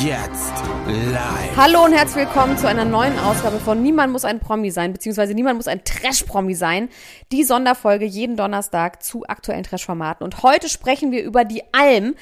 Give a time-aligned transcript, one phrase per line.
[0.00, 0.54] Jetzt
[0.86, 1.56] live.
[1.58, 5.34] Hallo und herzlich willkommen zu einer neuen Ausgabe von Niemand muss ein Promi sein, beziehungsweise
[5.34, 6.88] Niemand muss ein Trash-Promi sein.
[7.32, 10.24] Die Sonderfolge jeden Donnerstag zu aktuellen Trash-Formaten.
[10.24, 12.14] Und heute sprechen wir über die Alm.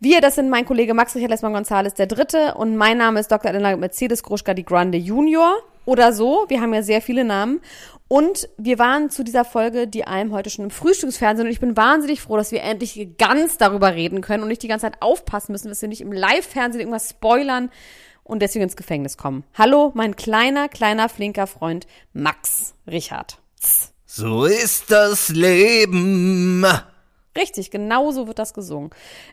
[0.00, 3.30] Wir, das sind mein Kollege Max Richard Lesmann Gonzales, der Dritte, und mein Name ist
[3.30, 3.48] Dr.
[3.48, 6.46] Elena Mercedes Gruschka die Grande Junior oder so.
[6.48, 7.60] Wir haben ja sehr viele Namen.
[8.08, 11.76] Und wir waren zu dieser Folge Die Alm heute schon im Frühstücksfernsehen und ich bin
[11.76, 15.52] wahnsinnig froh, dass wir endlich ganz darüber reden können und nicht die ganze Zeit aufpassen
[15.52, 17.70] müssen, dass wir nicht im Live-Fernsehen irgendwas spoilern
[18.22, 19.44] und deswegen ins Gefängnis kommen.
[19.54, 23.38] Hallo, mein kleiner, kleiner, flinker Freund Max Richard.
[24.04, 26.64] So ist das Leben.
[27.36, 28.90] Richtig, genau so wird das gesungen.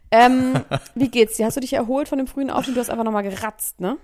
[0.09, 0.64] Ähm,
[0.95, 1.45] wie geht's dir?
[1.45, 2.75] Hast du dich erholt von dem frühen Aufstehen?
[2.75, 3.97] Du hast einfach nochmal geratzt, ne?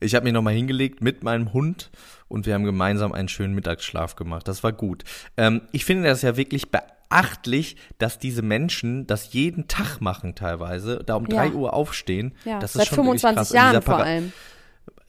[0.00, 1.90] Ich habe mich nochmal hingelegt mit meinem Hund
[2.28, 4.46] und wir haben gemeinsam einen schönen Mittagsschlaf gemacht.
[4.48, 5.04] Das war gut.
[5.36, 11.02] Ähm, ich finde das ja wirklich beachtlich, dass diese Menschen das jeden Tag machen teilweise,
[11.04, 11.52] da um drei Ja.
[11.52, 12.34] Uhr aufstehen.
[12.44, 13.52] Ja, das seit ist schon wirklich 25 krass.
[13.52, 14.32] Jahren vor allem.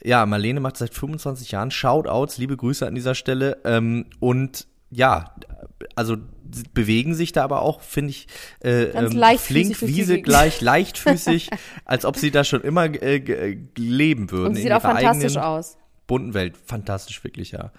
[0.03, 3.57] Ja, Marlene macht seit 25 Jahren Shoutouts, liebe Grüße an dieser Stelle.
[3.65, 5.35] Ähm, und ja,
[5.95, 6.17] also
[6.73, 8.27] bewegen sich da aber auch, finde ich,
[8.63, 11.49] äh, ähm, flink, wiese gleich, leichtfüßig,
[11.85, 14.49] als ob sie da schon immer äh, äh, leben würden.
[14.49, 15.77] Und sie sieht auch fantastisch eigenen aus.
[16.07, 16.55] Bunten Welt.
[16.65, 17.71] Fantastisch, wirklich, ja.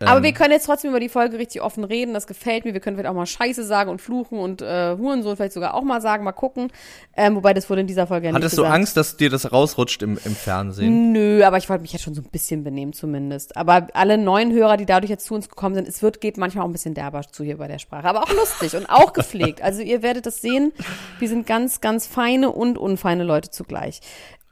[0.00, 2.14] Aber Ähm, wir können jetzt trotzdem über die Folge richtig offen reden.
[2.14, 2.72] Das gefällt mir.
[2.72, 5.82] Wir können vielleicht auch mal Scheiße sagen und fluchen und äh, Hurensohn vielleicht sogar auch
[5.82, 6.24] mal sagen.
[6.24, 6.72] Mal gucken.
[7.16, 8.74] Ähm, wobei das wurde in dieser Folge ja nicht Hattest du gesagt.
[8.74, 11.12] Angst, dass dir das rausrutscht im, im Fernsehen?
[11.12, 13.56] Nö, aber ich wollte mich jetzt schon so ein bisschen benehmen zumindest.
[13.56, 16.64] Aber alle neuen Hörer, die dadurch jetzt zu uns gekommen sind, es wird, geht manchmal
[16.64, 18.08] auch ein bisschen derber zu hier bei der Sprache.
[18.08, 19.60] Aber auch lustig und auch gepflegt.
[19.62, 20.72] Also ihr werdet das sehen.
[21.18, 24.00] Wir sind ganz, ganz feine und unfeine Leute zugleich.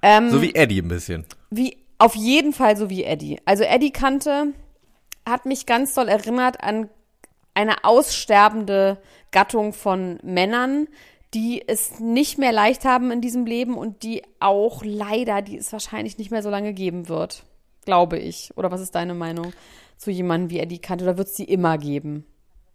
[0.03, 1.25] Ähm, So wie Eddie ein bisschen.
[1.51, 3.41] Wie, auf jeden Fall so wie Eddie.
[3.45, 4.53] Also Eddie Kante
[5.27, 6.89] hat mich ganz doll erinnert an
[7.55, 8.99] eine aussterbende
[9.31, 10.89] Gattung von Männern,
[11.35, 15.73] die es nicht mehr leicht haben in diesem Leben und die auch leider, die es
[15.73, 17.45] wahrscheinlich nicht mehr so lange geben wird.
[17.85, 18.53] Glaube ich.
[18.57, 19.53] Oder was ist deine Meinung
[19.97, 21.05] zu jemandem wie Eddie Kante?
[21.05, 22.27] Oder wird es die immer geben?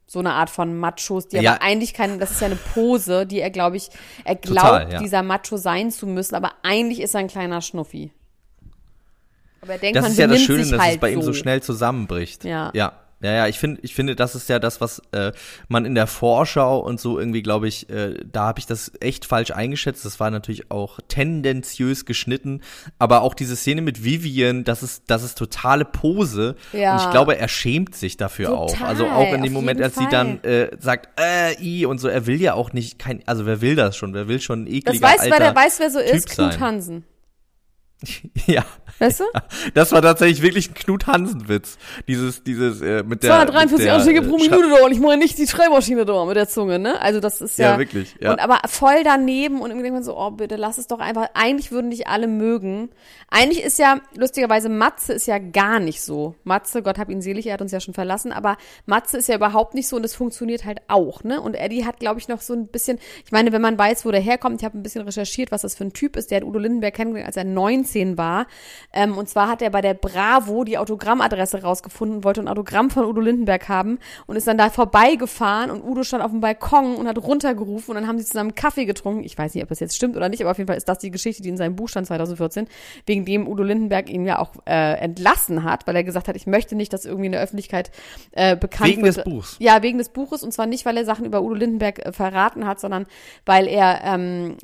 [0.07, 1.53] So eine Art von Machos, die Ja.
[1.53, 3.90] aber eigentlich keine, das ist ja eine Pose, die er, glaube ich,
[4.25, 5.00] er glaubt, Total, ja.
[5.00, 8.12] dieser Macho sein zu müssen, aber eigentlich ist er ein kleiner Schnuffi.
[9.62, 11.28] Aber er denkt, Das man ist ja das Schöne, dass halt es bei ihm so
[11.28, 12.44] so schnell zusammenbricht.
[12.44, 12.72] Ja.
[12.74, 12.94] Ja.
[13.22, 15.34] Ja, ja, ich finde, ich finde, das ist ja das, was äh,
[15.68, 19.25] man in der Vorschau und so irgendwie, glaube ich, äh, da habe ich das echt
[19.25, 20.06] falsch eingeschätzt.
[20.06, 22.62] Das war natürlich auch tendenziös geschnitten,
[22.98, 26.56] aber auch diese Szene mit Vivian, das ist, das ist totale Pose.
[26.72, 26.94] Ja.
[26.96, 28.72] Und ich glaube, er schämt sich dafür auch.
[28.72, 30.12] Total, Also auch in dem Moment, als sie Fall.
[30.12, 33.59] dann äh, sagt, äh, i und so, er will ja auch nicht kein, also wer
[33.59, 34.14] will das schon?
[34.14, 36.30] Wer will schon ein Das ekliger weiß, alter wer der weiß, wer so Typ ist,
[36.30, 36.59] Knut?
[36.62, 37.03] Hansen.
[38.48, 38.66] Ja.
[39.00, 39.24] Weißt du?
[39.74, 41.78] Das war tatsächlich wirklich ein Knut Hansen-Witz.
[42.08, 43.32] Dieses, dieses, äh, mit der.
[43.32, 46.06] 243 mit der, Anschläge äh, pro Schra- Minute da und ich mache nicht die Schreibmaschine
[46.06, 47.00] da mit der Zunge, ne?
[47.02, 47.72] Also das ist ja.
[47.74, 48.32] Ja, wirklich, ja.
[48.32, 51.28] Und aber voll daneben und irgendwie denkt man so, oh bitte, lass es doch einfach.
[51.34, 52.90] Eigentlich würden dich alle mögen.
[53.30, 56.36] Eigentlich ist ja, lustigerweise, Matze ist ja gar nicht so.
[56.44, 59.36] Matze, Gott hab ihn selig, er hat uns ja schon verlassen, aber Matze ist ja
[59.36, 61.40] überhaupt nicht so und das funktioniert halt auch, ne?
[61.42, 64.12] Und Eddie hat, glaube ich, noch so ein bisschen, ich meine, wenn man weiß, wo
[64.12, 66.44] der herkommt, ich habe ein bisschen recherchiert, was das für ein Typ ist, der hat
[66.44, 68.47] Udo Lindenberg kennengelernt, als er 19 war.
[68.94, 73.06] Ähm, und zwar hat er bei der Bravo die Autogrammadresse rausgefunden, wollte ein Autogramm von
[73.06, 77.07] Udo Lindenberg haben und ist dann da vorbeigefahren und Udo stand auf dem Balkon und
[77.07, 79.24] hat runtergerufen und dann haben sie zusammen Kaffee getrunken.
[79.24, 81.00] Ich weiß nicht, ob das jetzt stimmt oder nicht, aber auf jeden Fall ist das
[81.00, 82.68] die Geschichte, die in seinem Buch stand 2014,
[83.06, 86.47] wegen dem Udo Lindenberg ihn ja auch äh, entlassen hat, weil er gesagt hat, ich
[86.47, 87.92] möchte nicht, dass irgendwie in der Öffentlichkeit
[88.31, 89.18] äh, bekannt Wegen wird.
[89.18, 89.56] des Buchs.
[89.59, 92.65] Ja, wegen des Buches und zwar nicht, weil er Sachen über Udo Lindenberg äh, verraten
[92.65, 93.06] hat, sondern
[93.45, 94.57] weil er ähm,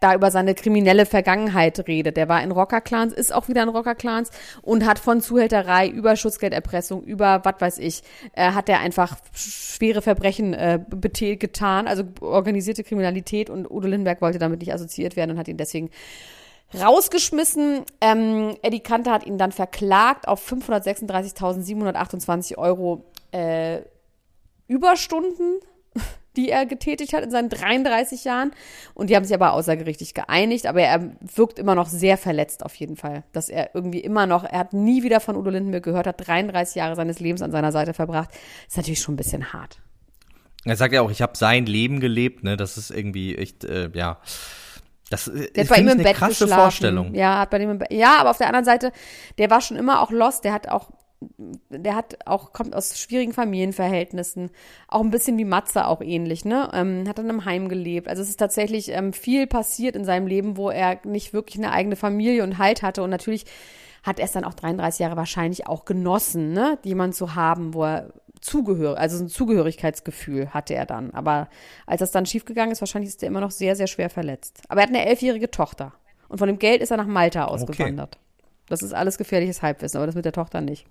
[0.00, 2.16] da über seine kriminelle Vergangenheit redet.
[2.16, 4.30] Der war in Rockerclans, ist auch wieder in Rockerclans
[4.62, 8.02] und hat von Zuhälterei über Schutzgelderpressung, über was weiß ich,
[8.32, 10.80] äh, hat er einfach schwere Verbrechen äh,
[11.36, 15.56] getan, also organisierte Kriminalität und Udo Lindenberg wollte damit nicht assoziiert werden und hat ihn
[15.56, 15.90] deswegen
[16.78, 17.82] rausgeschmissen.
[18.00, 23.80] Ähm, Eddie Kanter hat ihn dann verklagt auf 536.728 Euro äh,
[24.66, 25.60] Überstunden,
[26.38, 28.52] die er getätigt hat in seinen 33 Jahren.
[28.94, 30.66] Und die haben sich aber außergerichtlich geeinigt.
[30.66, 33.24] Aber er wirkt immer noch sehr verletzt auf jeden Fall.
[33.32, 36.76] Dass er irgendwie immer noch, er hat nie wieder von Udo Lindenberg gehört, hat 33
[36.76, 38.30] Jahre seines Lebens an seiner Seite verbracht.
[38.68, 39.80] ist natürlich schon ein bisschen hart.
[40.64, 42.56] Er sagt ja auch, ich habe sein Leben gelebt, ne?
[42.56, 44.18] Das ist irgendwie echt, äh, ja.
[45.10, 46.62] Das äh, Der hat bei ihm im eine Bett krasse geschlafen.
[46.62, 47.14] Vorstellung.
[47.14, 47.78] Ja, hat bei dem.
[47.90, 48.92] Ja, aber auf der anderen Seite,
[49.38, 50.44] der war schon immer auch lost.
[50.44, 50.90] Der hat auch,
[51.68, 54.50] der hat auch kommt aus schwierigen Familienverhältnissen,
[54.86, 56.70] auch ein bisschen wie Matze auch ähnlich, ne?
[56.72, 58.08] Ähm, hat in einem Heim gelebt.
[58.08, 61.72] Also es ist tatsächlich ähm, viel passiert in seinem Leben, wo er nicht wirklich eine
[61.72, 63.46] eigene Familie und Halt hatte und natürlich
[64.04, 66.78] hat er es dann auch 33 Jahre wahrscheinlich auch genossen, ne?
[66.84, 71.10] Jemand zu haben, wo er zugehörig, also ein Zugehörigkeitsgefühl hatte er dann.
[71.12, 71.48] Aber
[71.86, 74.62] als das dann schiefgegangen ist, wahrscheinlich ist er immer noch sehr, sehr schwer verletzt.
[74.68, 75.92] Aber er hat eine elfjährige Tochter.
[76.28, 78.18] Und von dem Geld ist er nach Malta ausgewandert.
[78.68, 80.86] Das ist alles gefährliches Halbwissen, aber das mit der Tochter nicht.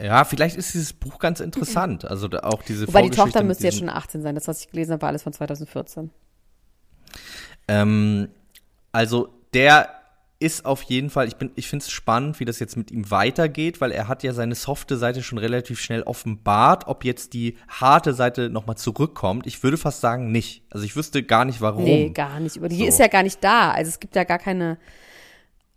[0.00, 2.04] Ja, vielleicht ist dieses Buch ganz interessant.
[2.04, 4.34] Also da auch diese Wobei die Tochter müsste jetzt schon 18 sein.
[4.34, 6.10] Das, was ich gelesen habe, war alles von 2014.
[7.68, 8.28] Ähm,
[8.90, 9.88] also der
[10.42, 13.10] ist auf jeden Fall, ich bin, ich finde es spannend, wie das jetzt mit ihm
[13.12, 17.56] weitergeht, weil er hat ja seine softe Seite schon relativ schnell offenbart, ob jetzt die
[17.68, 19.46] harte Seite nochmal zurückkommt.
[19.46, 20.64] Ich würde fast sagen, nicht.
[20.70, 21.84] Also ich wüsste gar nicht warum.
[21.84, 22.56] Nee, gar nicht.
[22.56, 22.84] Die So.
[22.86, 23.70] ist ja gar nicht da.
[23.70, 24.78] Also es gibt ja gar keine.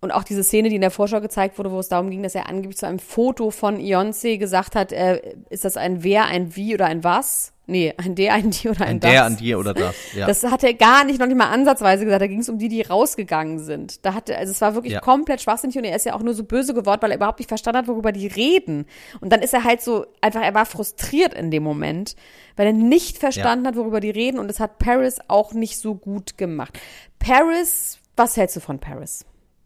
[0.06, 2.36] Und auch diese Szene, die in der Vorschau gezeigt wurde, wo es darum ging, dass
[2.36, 5.19] er angeblich zu einem Foto von Beyoncé gesagt hat, äh,
[5.50, 7.52] ist das ein Wer, ein Wie oder ein Was?
[7.68, 9.10] Nee, ein Der, ein Die oder ein, Ein Das.
[9.12, 9.96] der an dir oder das.
[10.13, 10.28] Ja.
[10.28, 12.22] Das hat er gar nicht, noch nicht mal ansatzweise gesagt.
[12.22, 14.06] Da ging es um die, die rausgegangen sind.
[14.06, 15.00] Da hatte, also es war wirklich Ja.
[15.00, 17.48] komplett schwachsinnig und er ist ja auch nur so böse geworden, weil er überhaupt nicht
[17.48, 18.86] verstanden hat, worüber die reden.
[19.19, 22.16] Und dann ist er halt so, einfach, er war frustriert in dem Moment,
[22.56, 25.96] weil er nicht verstanden hat, worüber die reden und das hat Paris auch nicht so
[25.96, 26.80] gut gemacht.
[27.18, 29.25] Paris, was hältst du von Paris?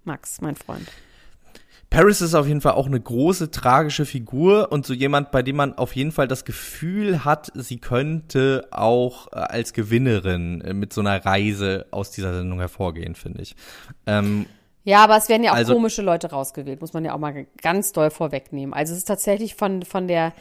[0.09, 0.87] Max, mein Freund.
[1.91, 5.55] Paris ist auf jeden Fall auch eine große, tragische Figur und so jemand, bei dem
[5.55, 10.93] man auf jeden Fall das Gefühl hat, sie könnte auch äh, als Gewinnerin äh, mit
[10.93, 13.55] so einer Reise aus dieser Sendung hervorgehen, finde ich.
[14.07, 14.47] Ähm,
[14.83, 17.45] Ja, aber es werden ja auch Also- komische Leute rausgewählt, muss man ja auch mal
[17.61, 18.73] ganz doll vorwegnehmen.
[18.73, 20.33] Also es ist tatsächlich von, von der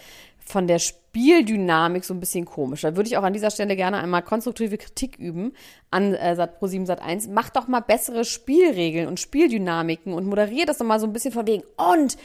[0.49, 2.81] von der Spieldynamik so ein bisschen komisch.
[2.81, 5.53] Da würde ich auch an dieser Stelle gerne einmal konstruktive Kritik üben
[5.91, 7.29] an äh, Sat Pro7 Sat 1.
[7.29, 11.33] Macht doch mal bessere Spielregeln und Spieldynamiken und moderiert das doch mal so ein bisschen
[11.33, 11.65] von wegen.
[11.77, 12.17] Und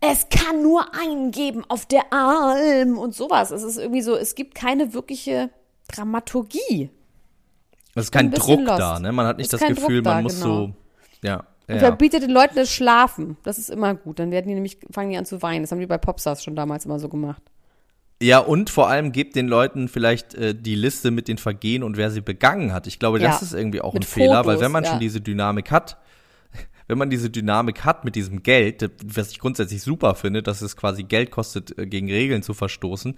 [0.00, 3.52] es kann nur einen geben auf der Alm und sowas.
[3.52, 5.50] Es ist irgendwie so, es gibt keine wirkliche
[5.88, 6.90] Dramaturgie.
[7.94, 8.80] es ist kein Druck lost.
[8.80, 9.12] da, ne?
[9.12, 10.66] Man hat nicht das Gefühl, da, man muss genau.
[10.66, 10.72] so,
[11.22, 11.44] ja.
[11.70, 11.86] Und ja.
[11.88, 13.36] verbietet den Leuten das Schlafen.
[13.42, 14.18] Das ist immer gut.
[14.18, 15.62] Dann werden die nämlich, fangen die an zu weinen.
[15.62, 17.42] Das haben die bei Popstars schon damals immer so gemacht.
[18.22, 21.96] Ja, und vor allem gebt den Leuten vielleicht äh, die Liste mit den Vergehen und
[21.96, 22.86] wer sie begangen hat.
[22.86, 23.46] Ich glaube, das Ja.
[23.46, 24.90] ist irgendwie auch Mit ein Fehler, weil Fotos, wenn man ja.
[24.90, 25.96] schon diese Dynamik hat,
[26.86, 30.60] wenn man diese Dynamik hat mit diesem Geld, das- was ich grundsätzlich super finde, dass
[30.60, 33.14] es quasi Geld kostet, äh, gegen Regeln zu verstoßen,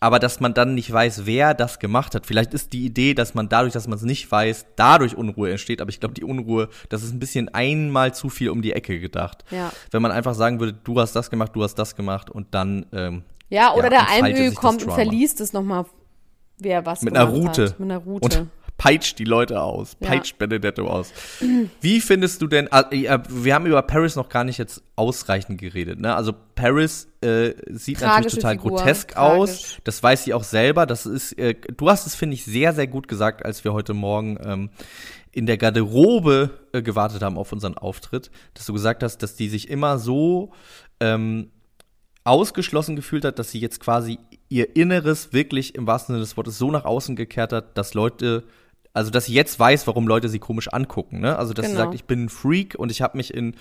[0.00, 2.26] aber dass man dann nicht weiß, wer das gemacht hat.
[2.26, 5.82] Vielleicht ist die Idee, dass man dadurch, dass man es nicht weiß, dadurch Unruhe entsteht,
[5.82, 8.98] aber ich glaube, die Unruhe, das ist ein bisschen einmal zu viel um die Ecke
[8.98, 9.44] gedacht.
[9.50, 9.70] Ja.
[9.90, 12.86] Wenn man einfach sagen würde, du hast das gemacht, du hast das gemacht und dann
[12.92, 15.84] ähm, Ja, oder Ja, der das kommt und verliest es nochmal,
[16.58, 17.64] wer was mit einer gemacht Route.
[17.64, 17.80] Hat.
[17.80, 18.40] Mit einer Route.
[18.40, 18.48] Und
[18.80, 19.98] peitscht die Leute aus.
[20.00, 20.08] Ja.
[20.08, 21.12] Peitscht Benedetto aus.
[21.82, 25.60] Wie findest du denn, ah, ja, wir haben über Paris noch gar nicht jetzt ausreichend
[25.60, 26.14] geredet, ne?
[26.16, 29.38] Also Paris äh, sieht Tragische natürlich total Figur, grotesk tragisch.
[29.38, 29.76] aus.
[29.84, 30.86] Das weiß sie auch selber.
[30.86, 33.92] Das ist, äh, du hast es, finde ich, sehr, sehr gut gesagt, als wir heute
[33.92, 34.70] Morgen ähm,
[35.30, 39.50] in der Garderobe äh, gewartet haben auf unseren Auftritt, dass du gesagt hast, dass die
[39.50, 40.52] sich immer so
[41.00, 41.50] ähm,
[42.24, 44.18] ausgeschlossen gefühlt hat, dass sie jetzt quasi
[44.48, 48.44] ihr Inneres wirklich im wahrsten Sinne des Wortes so nach außen gekehrt hat, dass Leute,
[48.92, 51.36] also dass sie jetzt weiß, warum Leute sie komisch angucken, ne?
[51.38, 51.84] Also dass sie Genau.
[51.84, 53.54] sagt, ich bin ein Freak und ich habe mich in,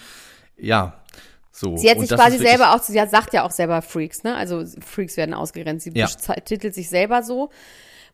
[0.58, 0.94] ja,
[1.52, 1.78] so.
[1.78, 4.36] Sie hat sich quasi selber auch, sie sagt ja auch selber Freaks, ne?
[4.36, 5.86] Also Freaks werden ausgegrenzt.
[5.86, 6.08] Sie Ja.
[6.08, 7.50] titelt sich selber so.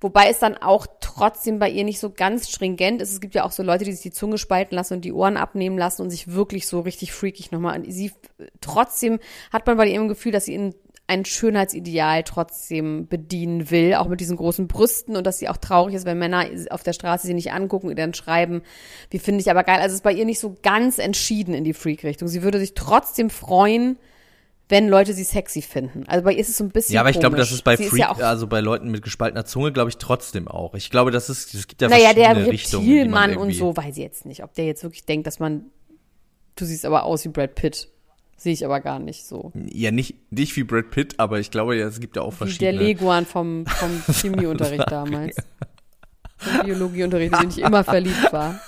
[0.02, 3.14] Wobei es dann auch trotzdem bei ihr nicht so ganz stringent ist.
[3.14, 5.38] Es gibt ja auch so Leute, die sich die Zunge spalten lassen und die Ohren
[5.38, 7.82] abnehmen lassen und sich wirklich so richtig freakig nochmal.
[7.90, 8.12] Sie
[8.60, 9.20] trotzdem
[9.54, 10.76] hat man bei ihr im Gefühl, dass sie in
[11.08, 15.94] ein Schönheitsideal trotzdem bedienen will, auch mit diesen großen Brüsten und dass sie auch traurig
[15.94, 18.64] ist, wenn Männer auf der Straße sie nicht angucken und dann schreiben,
[19.12, 19.78] wie finde ich aber geil.
[19.78, 22.28] Also es ist bei ihr nicht so ganz entschieden in die Freak-Richtung.
[22.28, 23.98] Sie würde sich trotzdem freuen,
[24.68, 26.06] wenn Leute sie sexy finden.
[26.08, 27.50] Also bei ihr ist es so ein bisschen Ja, aber ich glaube, komisch.
[27.50, 30.48] das ist bei Freak, ist ja also bei Leuten mit gespaltener Zunge, glaube ich trotzdem
[30.48, 30.74] auch.
[30.74, 32.86] Ich glaube, das ist, es gibt ja naja, der verschiedene Richtungen.
[32.86, 35.38] die man Reptilmann und so, weiß ich jetzt nicht, ob der jetzt wirklich denkt, dass
[35.38, 35.66] man,
[36.56, 37.90] du siehst aber aus wie Brad Pitt.
[38.38, 39.52] Sehe ich aber gar nicht so.
[39.54, 42.38] Ja, nicht, nicht wie Brad Pitt, aber ich glaube, ja, es gibt ja auch Wie
[42.38, 42.84] der verschiedene.
[42.84, 45.38] Leguan vom, vom Chemieunterricht damals.
[46.38, 48.60] Vom Biologieunterricht, in den ich immer verliebt war.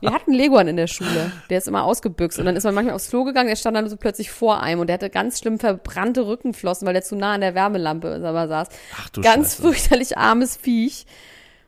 [0.00, 1.32] Wir hatten Leguan in der Schule.
[1.48, 2.38] Der ist immer ausgebüxt.
[2.38, 4.80] Und dann ist man manchmal aufs Klo gegangen, der stand dann so plötzlich vor einem
[4.80, 8.48] und der hatte ganz schlimm verbrannte Rückenflossen, weil der zu nah an der Wärmelampe aber
[8.48, 8.68] saß.
[8.98, 9.62] Ach du ganz Scheiße.
[9.62, 11.06] fürchterlich armes Viech.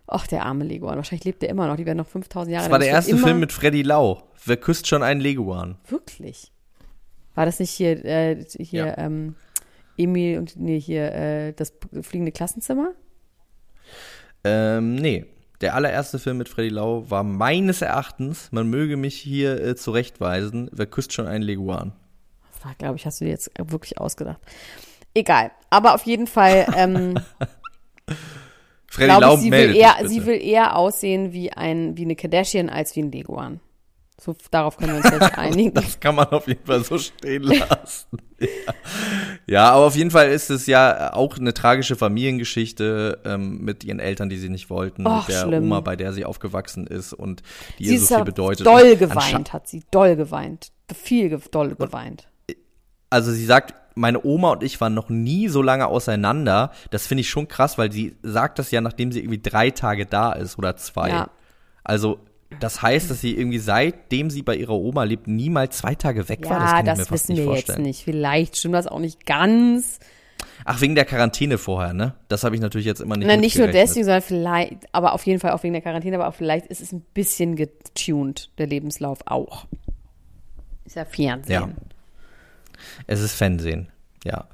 [0.09, 0.97] Ach, der arme Leguan.
[0.97, 1.77] Wahrscheinlich lebt der immer noch.
[1.77, 4.23] Die werden noch 5000 Jahre Das war der erste Film mit Freddy Lau.
[4.45, 5.79] Wer küsst schon einen Leguan?
[5.89, 6.53] Wirklich?
[7.35, 8.99] War das nicht hier, äh, hier, Ja.
[8.99, 9.35] ähm,
[9.99, 11.73] Emil und, nee, hier, äh, das
[12.03, 12.93] fliegende Klassenzimmer?
[14.45, 15.27] Ähm, nee.
[15.63, 20.69] Der allererste Film mit Freddy Lau war meines Erachtens, man möge mich hier äh, zurechtweisen,
[20.71, 21.93] wer küsst schon einen Leguan?
[22.63, 24.41] Das glaube ich, hast du dir jetzt wirklich ausgedacht.
[25.15, 25.51] Egal.
[25.71, 27.19] Aber auf jeden Fall, ähm,
[28.97, 30.11] Freddy glaube Lau ich, sie will, meldet eher, sich bitte.
[30.11, 33.61] sie will eher aussehen wie ein, wie eine Kardashian als wie ein Leguan.
[34.19, 35.75] So, darauf können wir uns jetzt einigen.
[35.75, 38.17] Das kann man auf jeden Fall so stehen lassen.
[38.41, 38.49] ja.
[39.47, 44.01] ja, aber auf jeden Fall ist es ja auch eine tragische Familiengeschichte ähm, mit ihren
[44.01, 45.65] Eltern, die sie nicht wollten, Och, mit der schlimm.
[45.65, 47.43] Oma, bei der sie aufgewachsen ist und
[47.79, 48.67] die sie ihr so viel bedeutet.
[48.67, 49.83] doll geweint, hat sie.
[49.91, 50.73] Doll geweint.
[50.95, 52.27] Viel doll geweint.
[53.11, 56.71] also sie sagt, meine Oma und ich waren noch nie so lange auseinander.
[56.91, 60.07] Das finde ich schon krass, weil sie sagt das ja, nachdem sie irgendwie drei Tage
[60.07, 61.09] da ist oder zwei.
[61.09, 61.31] Ja.
[61.83, 62.21] Also
[62.61, 66.49] das heißt, dass sie irgendwie seitdem sie bei ihrer Oma lebt, niemals zwei Tage weg
[66.49, 66.61] war.
[66.61, 67.79] Das Ja, kann ich das, mir fast wissen nicht wir vorstellen.
[67.79, 68.05] jetzt nicht.
[68.05, 69.99] Vielleicht stimmt das auch nicht ganz.
[70.65, 72.15] Ach, wegen der Quarantäne vorher, ne?
[72.29, 75.25] Das habe ich natürlich jetzt immer nicht Na, nicht nur deswegen, sondern vielleicht, aber auf
[75.27, 78.67] jeden Fall auch wegen der Quarantäne, aber auch vielleicht ist es ein bisschen getuned, der
[78.67, 79.67] Lebenslauf auch.
[80.85, 81.53] Ist ja Fernsehen.
[81.53, 81.69] Ja.
[83.07, 83.89] Es ist Fernsehen,
[84.25, 84.49] ja.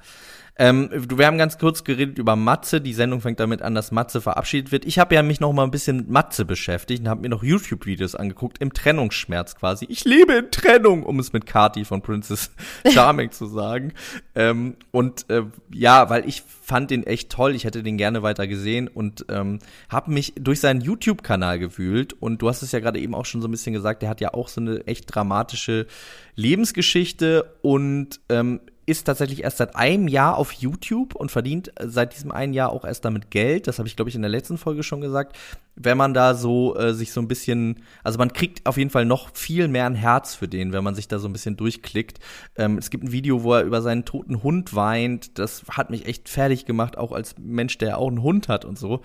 [0.62, 2.80] Ähm, wir haben ganz kurz geredet über Matze.
[2.80, 4.84] Die Sendung fängt damit an, dass Matze verabschiedet wird.
[4.84, 7.42] Ich habe ja mich noch mal ein bisschen mit Matze beschäftigt und habe mir noch
[7.42, 9.86] YouTube-Videos angeguckt im Trennungsschmerz quasi.
[9.88, 12.52] Ich lebe in Trennung, um es mit Kati von Princess
[12.92, 13.92] Charming zu sagen.
[14.36, 15.42] Ähm, und äh,
[15.74, 17.56] ja, weil ich fand den echt toll.
[17.56, 22.12] Ich hätte den gerne weiter gesehen und ähm, habe mich durch seinen YouTube-Kanal gewühlt.
[22.12, 24.02] Und du hast es ja gerade eben auch schon so ein bisschen gesagt.
[24.02, 25.88] Der hat ja auch so eine echt dramatische
[26.36, 32.14] Lebensgeschichte und ähm, ist tatsächlich erst seit einem Jahr auf YouTube und verdient äh, seit
[32.14, 33.66] diesem einen Jahr auch erst damit Geld.
[33.66, 35.36] Das habe ich, glaube ich, in der letzten Folge schon gesagt.
[35.76, 39.04] Wenn man da so äh, sich so ein bisschen, also man kriegt auf jeden Fall
[39.04, 42.18] noch viel mehr ein Herz für den, wenn man sich da so ein bisschen durchklickt.
[42.56, 45.38] Ähm, es gibt ein Video, wo er über seinen toten Hund weint.
[45.38, 48.78] Das hat mich echt fertig gemacht, auch als Mensch, der auch einen Hund hat und
[48.78, 49.02] so.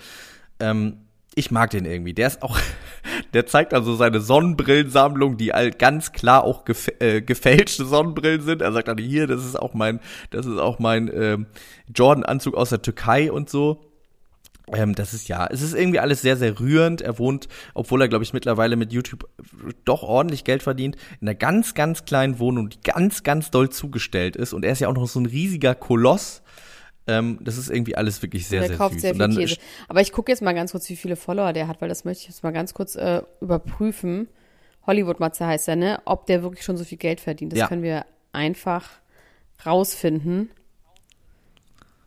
[0.60, 0.98] Ähm,
[1.38, 2.14] ich mag den irgendwie.
[2.14, 2.58] Der ist auch,
[3.34, 8.62] der zeigt also seine Sonnenbrillensammlung, die all ganz klar auch gef äh, gefälschte Sonnenbrillen sind.
[8.62, 11.48] Er sagt dann hier, das ist auch mein, das ist auch mein ähm,
[11.94, 13.88] Jordan-Anzug aus der Türkei und so.
[14.74, 17.02] Ähm, das ist ja, es ist irgendwie alles sehr, sehr rührend.
[17.02, 19.28] Er wohnt, obwohl er, glaube ich, mittlerweile mit YouTube
[19.86, 24.36] doch ordentlich Geld verdient, in einer ganz, ganz kleinen Wohnung, die ganz, ganz doll zugestellt
[24.36, 24.54] ist.
[24.54, 26.42] Und er ist ja auch noch so ein riesiger Koloss.
[27.08, 29.02] Ähm, das ist irgendwie alles wirklich sehr, der sehr kauft süß.
[29.02, 29.58] sehr viel Käse.
[29.88, 32.24] Aber ich gucke jetzt mal ganz kurz, wie viele Follower der hat, weil das möchte
[32.24, 34.28] ich jetzt mal ganz kurz äh, überprüfen.
[34.86, 36.00] Hollywood-Matze heißt er, ne?
[36.06, 37.52] Ob der wirklich schon so viel Geld verdient.
[37.54, 37.68] Das Ja.
[37.68, 38.90] können wir einfach
[39.66, 40.50] rausfinden.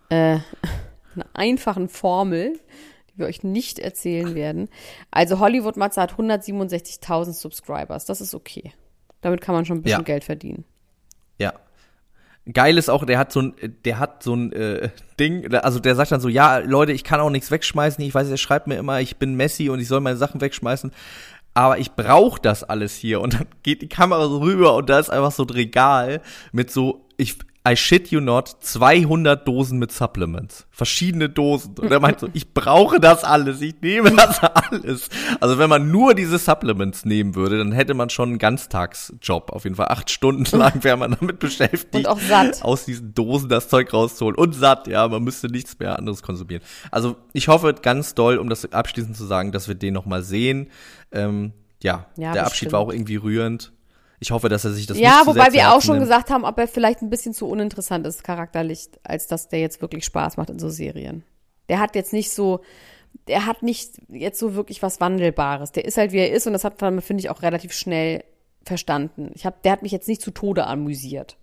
[0.08, 0.38] Äh,
[1.14, 2.58] einer einfachen Formel,
[3.12, 4.68] die wir euch nicht erzählen werden.
[5.10, 8.04] Also Hollywood-Matze hat 167.000 Subscribers.
[8.06, 8.72] Das ist okay.
[9.20, 10.04] Damit kann man schon ein bisschen Ja.
[10.04, 10.64] Geld verdienen.
[12.52, 13.54] Geil ist auch, der hat so ein,
[13.84, 17.20] der hat so ein äh, Ding, also der sagt dann so, ja, Leute, ich kann
[17.20, 18.02] auch nichts wegschmeißen.
[18.04, 20.92] Ich weiß, er schreibt mir immer, ich bin Messi und ich soll meine Sachen wegschmeißen.
[21.52, 23.20] Aber ich brauche das alles hier.
[23.20, 26.70] Und dann geht die Kamera so rüber und da ist einfach so ein Regal mit
[26.70, 27.36] so, ich,
[27.68, 30.66] I shit you not, 200 Dosen mit Supplements.
[30.70, 31.74] Verschiedene Dosen.
[31.78, 35.10] Und er meint so, ich brauche das alles, ich nehme das alles.
[35.40, 39.50] Also wenn man nur diese Supplements nehmen würde, dann hätte man schon einen Ganztagsjob.
[39.52, 41.94] Auf jeden Fall acht Stunden lang wäre man damit beschäftigt.
[41.94, 42.62] Und auch satt.
[42.62, 44.36] Aus diesen Dosen das Zeug rauszuholen.
[44.38, 46.62] Und satt, ja, man müsste nichts mehr anderes konsumieren.
[46.90, 50.22] Also ich hoffe ganz doll, um das abschließend zu sagen, dass wir den noch mal
[50.22, 50.68] sehen.
[51.12, 51.52] Ähm,
[51.82, 52.72] ja, Ja, der Abschied bestimmt.
[52.72, 53.72] war auch irgendwie rührend.
[54.22, 56.06] Ich hoffe, dass er sich das Ja, nicht sehr wobei wir auch schon nimmt.
[56.06, 59.80] gesagt haben, ob er vielleicht ein bisschen zu uninteressant ist charakterlich, als dass der jetzt
[59.80, 61.24] wirklich Spaß macht in so Serien.
[61.70, 62.60] Der hat jetzt nicht so,
[63.28, 65.72] der hat nicht jetzt so wirklich was Wandelbares.
[65.72, 68.22] Der ist halt wie er ist und das hat man, finde ich, auch relativ schnell
[68.62, 69.30] verstanden.
[69.34, 71.38] Ich hab, der hat mich jetzt nicht zu Tode amüsiert.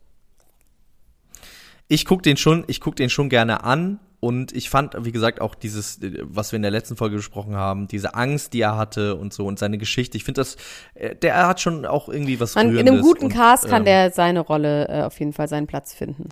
[1.87, 5.41] Ich guck den schon, ich guck den schon gerne an und ich fand, wie gesagt,
[5.41, 8.75] auch dieses, äh, was wir in der letzten Folge besprochen haben, diese Angst, die er
[8.77, 10.17] hatte und so und seine Geschichte.
[10.17, 10.57] Ich finde das,
[10.95, 13.85] äh, der hat schon auch irgendwie was Man, in einem guten und, Cast kann ähm,
[13.85, 16.29] der seine Rolle äh, auf jeden Fall seinen Platz finden.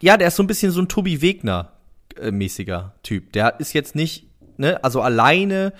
[0.00, 1.72] Ja, der ist so ein bisschen so ein Tobi Wegner
[2.18, 3.32] äh, mäßiger Typ.
[3.34, 4.26] Der ist jetzt nicht,
[4.56, 5.72] ne, also alleine,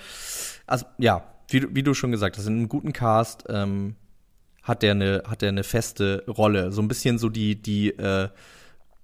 [0.67, 3.95] also ja, wie, du- wie du schon gesagt hast, in einem guten Cast ähm,
[4.61, 8.29] hat der eine hat der eine feste Rolle, so ein bisschen so die die äh,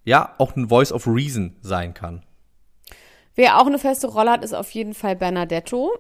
[0.04, 2.24] ja auch ein Voice of Reason sein kann.
[3.36, 5.98] Wer auch eine feste Rolle hat, ist auf jeden Fall Bernadetto.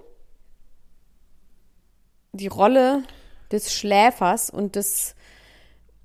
[2.33, 3.03] Die Rolle
[3.51, 5.15] des Schläfers und des.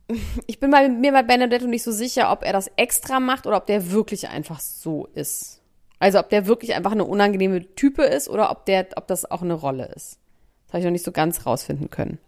[0.46, 3.56] Ich bin bei, mir bei Benedetto nicht so sicher, ob er das extra macht oder
[3.56, 5.62] ob der wirklich einfach so ist.
[5.98, 9.40] Also ob der wirklich einfach eine unangenehme Type ist oder ob der, ob das auch
[9.40, 10.18] eine Rolle ist.
[10.66, 12.18] Das habe ich noch nicht so ganz rausfinden können.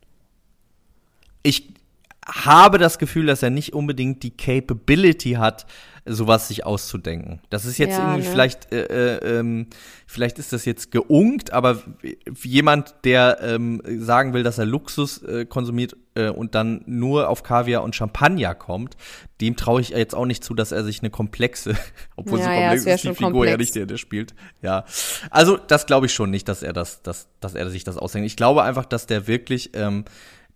[1.42, 1.75] Ich
[2.26, 5.66] habe das Gefühl, dass er nicht unbedingt die Capability hat,
[6.08, 7.40] sowas sich auszudenken.
[7.50, 8.30] Das ist jetzt Ja, irgendwie ne?
[8.30, 9.66] vielleicht, äh, äh, ähm,
[10.06, 11.82] vielleicht ist das jetzt geunkt, aber
[12.44, 17.42] jemand, der ähm, sagen will, dass er Luxus äh, konsumiert äh, und dann nur auf
[17.42, 18.96] Kaviar und Champagner kommt,
[19.40, 21.74] dem traue ich jetzt auch nicht zu, dass er sich eine komplexe,
[22.16, 23.58] obwohl Ja, so ja, komplex wär ist die Figur ja komplex.
[23.58, 24.34] nicht, der der spielt.
[24.62, 24.84] Ja,
[25.30, 28.26] also das glaube ich schon nicht, dass er das, dass, dass er sich das ausdenkt.
[28.26, 30.04] Ich glaube einfach, dass der wirklich ähm,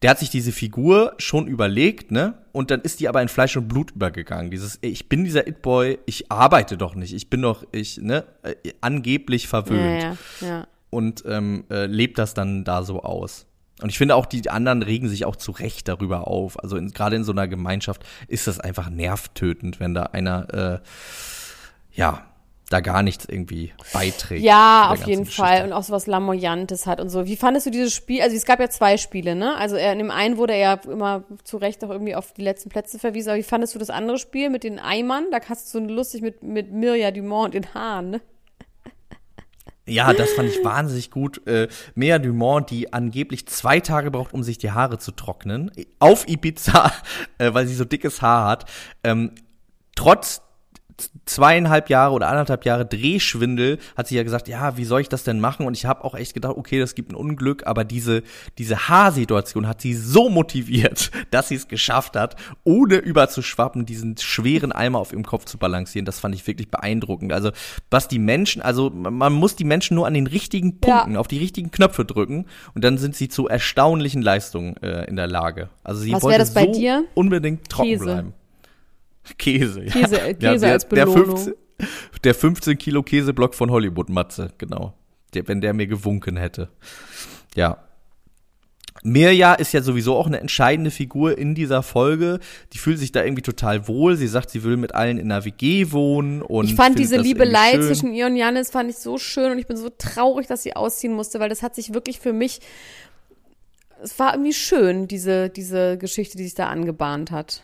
[0.02, 2.34] der hat sich diese Figur schon überlegt, ne?
[2.52, 4.50] Und dann ist die aber in Fleisch und Blut übergegangen.
[4.50, 8.24] Dieses, ey, ich bin dieser It-Boy, ich arbeite doch nicht, ich bin doch, ich, ne,
[8.42, 10.02] äh, angeblich verwöhnt.
[10.02, 10.66] Ja, ja, ja.
[10.88, 13.46] Und ähm, äh, lebt das dann da so aus.
[13.80, 16.62] Und ich finde auch, die anderen regen sich auch zu Recht darüber auf.
[16.62, 20.78] Also gerade in so einer Gemeinschaft ist das einfach nervtötend, wenn da einer, äh,
[21.92, 22.29] ja,
[22.70, 24.42] da gar nichts irgendwie beiträgt.
[24.42, 25.48] Ja, auf jeden ganzen Fall.
[25.48, 25.66] Geschichte.
[25.66, 27.26] Und auch so was Lamoyantes hat und so.
[27.26, 28.22] Wie fandest du dieses Spiel?
[28.22, 29.56] Also es gab ja zwei Spiele, ne?
[29.56, 32.68] Also in dem einen wurde er ja immer zu Recht auch irgendwie auf die letzten
[32.70, 33.30] Plätze verwiesen.
[33.30, 35.26] Aber wie fandest du das andere Spiel mit den Eimern?
[35.32, 38.20] Da hast du so lustig mit, mit Mirja Dumont und den Haaren, ne?
[39.86, 41.44] Ja, das fand ich wahnsinnig gut.
[41.48, 46.28] Äh, Mea Dumont, die angeblich zwei Tage braucht, um sich die Haare zu trocknen, auf
[46.28, 46.92] Ibiza,
[47.38, 48.70] äh, weil sie so dickes Haar hat,
[49.02, 49.32] ähm,
[49.96, 50.42] trotz
[51.24, 55.24] zweieinhalb Jahre oder anderthalb Jahre Drehschwindel hat sie ja gesagt, ja, wie soll ich das
[55.24, 55.66] denn machen?
[55.66, 58.22] Und ich habe auch echt gedacht, okay, das gibt ein Unglück, aber diese,
[58.58, 64.72] diese Haarsituation hat sie so motiviert, dass sie es geschafft hat, ohne überzuschwappen, diesen schweren
[64.72, 66.04] Eimer auf ihrem Kopf zu balancieren.
[66.06, 67.32] Das fand ich wirklich beeindruckend.
[67.32, 67.50] Also,
[67.90, 70.98] was die Menschen, also man muss die Menschen nur an den richtigen Ja.
[71.00, 75.16] Punkten, auf die richtigen Knöpfe drücken und dann sind sie zu erstaunlichen Leistungen äh, in
[75.16, 75.68] der Lage.
[75.84, 77.04] Also sie Was wollte das bei so dir?
[77.14, 78.04] unbedingt trocken Käse.
[78.04, 78.34] bleiben.
[79.38, 79.92] Käse, ja.
[79.92, 81.36] Käse- ja, Käse der, als der Belohnung.
[81.36, 81.54] 15,
[82.24, 84.94] der 15 Kilo Käseblock von Hollywood Matze, genau.
[85.34, 86.68] Der, wenn der mir gewunken hätte.
[87.54, 87.78] Ja.
[89.02, 92.38] Mirja ist ja sowieso auch eine entscheidende Figur in dieser Folge.
[92.72, 94.16] Die fühlt sich da irgendwie total wohl.
[94.16, 97.78] Sie sagt, sie will mit allen in einer WG wohnen und Ich fand diese Liebelei
[97.78, 100.76] zwischen ihr und Janis fand ich so schön und ich bin so traurig, dass sie
[100.76, 102.60] ausziehen musste, weil das hat sich wirklich für mich,
[104.02, 107.62] es war irgendwie schön, diese, diese Geschichte, die sich da angebahnt hat.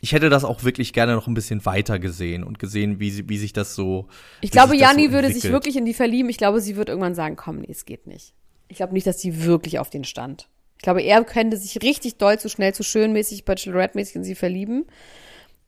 [0.00, 3.28] Ich hätte das auch wirklich gerne noch ein bisschen weiter gesehen und gesehen, wie, sie,
[3.28, 4.06] wie sich das so.
[4.40, 6.30] Ich glaube, Janni so würde sich wirklich in die verlieben.
[6.30, 8.32] Ich glaube, sie wird irgendwann sagen, komm, nee, es geht nicht.
[8.68, 10.48] Ich glaube nicht, dass sie wirklich auf den stand.
[10.76, 14.86] Ich glaube, er könnte sich richtig doll zu schnell, zu schönmäßig, Bachelorette-mäßig in sie verlieben.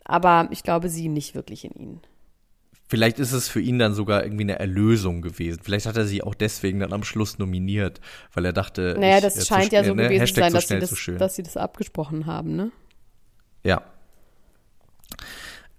[0.04, 2.00] Aber ich glaube, sie nicht wirklich in ihn.
[2.90, 5.60] Vielleicht ist es für ihn dann sogar irgendwie eine Erlösung gewesen.
[5.62, 8.00] Vielleicht hat er sie auch deswegen dann am Schluss nominiert,
[8.34, 10.04] weil er dachte, Naja, ich, das äh, zu scheint ja so ne?
[10.04, 12.72] gewesen zu sein, so dass sie, schnell, das, dass sie das abgesprochen haben, ne?
[13.64, 13.82] Ja.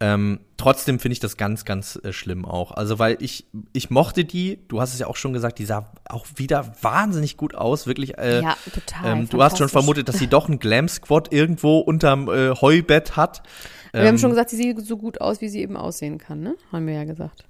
[0.03, 2.71] Ähm, trotzdem finde ich das ganz, ganz äh, schlimm auch.
[2.71, 5.91] Also, weil ich, ich mochte die, du hast es ja auch schon gesagt, die sah
[6.09, 8.17] auch wieder wahnsinnig gut aus, wirklich.
[8.17, 12.27] Äh, Ja, total, Ähm, du hast schon vermutet, dass sie doch einen Glam-Squad irgendwo unterm
[12.29, 13.43] äh, Heubett hat.
[13.91, 16.39] Wir haben Ähm, schon gesagt, sie sieht so gut aus, wie sie eben aussehen kann,
[16.41, 16.55] ne?
[16.71, 17.45] Haben wir ja gesagt.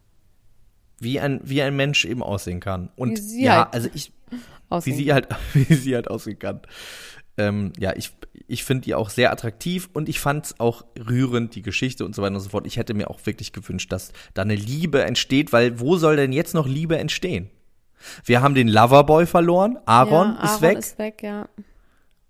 [1.00, 2.90] wie ein, wie ein Mensch eben aussehen kann.
[2.98, 4.38] Und Wie ja, halt also ich, wie
[4.70, 4.98] Aussehen.
[4.98, 6.60] sie halt, wie sie halt aussehen kann.
[7.38, 8.12] Ähm, ja, ich,
[8.48, 12.16] ich finde die auch sehr attraktiv und ich fand es auch rührend, die Geschichte und
[12.16, 12.68] so weiter und so fort.
[12.68, 16.34] Ich hätte mir auch wirklich gewünscht, dass da eine Liebe entsteht, weil wo soll denn
[16.34, 17.50] jetzt noch Liebe entstehen?
[18.26, 21.48] Wir haben den Loverboy verloren, Aaron, ja, ist Aaron weg ist weg, ja.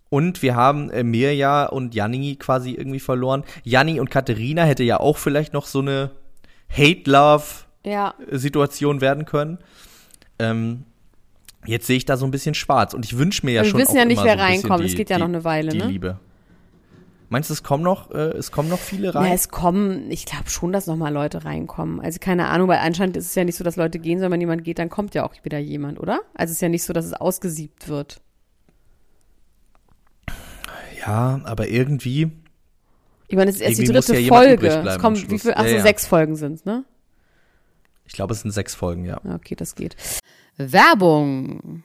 [0.10, 3.46] und wir haben äh, Mirja und Janni quasi irgendwie verloren.
[3.64, 6.12] Janni und Katharina hätte ja auch vielleicht noch so eine
[6.70, 9.60] Hate-Love-Situation Ja, werden können.
[10.40, 10.86] Ähm,
[11.66, 13.80] jetzt sehe ich da so ein bisschen schwarz und ich wünsche mir ja Wir schon
[13.80, 14.84] wissen auch ja nicht, wer so reinkommt.
[14.84, 15.86] Die, Es geht ja die, noch eine Weile, die ne?
[15.88, 16.20] Liebe.
[17.30, 19.28] Meinst du, es kommen noch, äh, es kommen noch viele rein?
[19.28, 22.02] Ja, es kommen, ich glaube schon, dass noch mal Leute reinkommen.
[22.02, 24.42] Also keine Ahnung, weil anscheinend ist es ja nicht so, dass Leute gehen, sondern wenn
[24.42, 26.20] jemand geht, dann kommt ja auch wieder jemand, oder?
[26.34, 28.20] Also es ist ja nicht so, dass es ausgesiebt wird.
[31.00, 32.32] ja, aber irgendwie,
[33.28, 34.68] Ich meine, es ist erst die dritte ja Folge.
[34.68, 35.82] Es kommt, wie viel, ach so, Ja, ja.
[35.84, 36.84] sechs Folgen sind's, ne?
[38.06, 39.06] ich glaube, es sind sechs Folgen.
[39.06, 39.96] Ja, okay, das geht.
[40.70, 41.84] Werbung.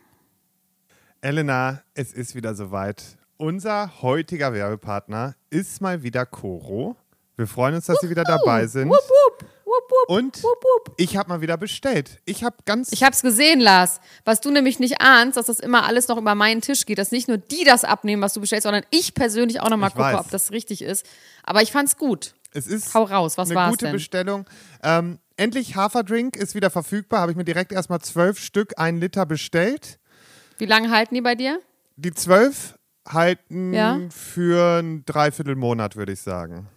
[1.21, 3.03] Elena, es ist wieder soweit.
[3.37, 6.97] Unser heutiger Werbepartner ist mal wieder Coro.
[7.37, 8.89] Wir freuen uns, dass Sie wieder dabei sind.
[8.89, 10.95] Wupp, wupp, wupp, wupp, Und wupp, wupp.
[10.97, 12.19] ich habe mal wieder bestellt.
[12.25, 14.01] Ich habe ganz Ich hab's gesehen, Lars.
[14.25, 17.13] Was du nämlich nicht ahnst, dass das immer alles noch über meinen Tisch geht, dass
[17.13, 19.93] nicht nur die das abnehmen, was du bestellst, sondern ich persönlich auch noch mal Ich
[19.95, 20.21] gucke, weiß.
[20.21, 21.05] ob das richtig ist.
[21.43, 22.35] Aber ich fand's gut.
[22.57, 23.93] Es ist Hau raus, was eine gute denn?
[23.93, 24.47] Bestellung.
[24.83, 27.21] Ähm, endlich Haferdrink ist wieder verfügbar.
[27.21, 29.99] Habe ich mir direkt erstmal zwölf Stück, ein Liter bestellt.
[30.59, 31.61] Wie lange halten die bei dir?
[31.97, 34.01] Die zwölf halten Ja.
[34.11, 36.69] für ein Dreiviertelmonat, würde ich sagen.